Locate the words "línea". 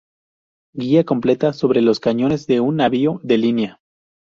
3.37-3.81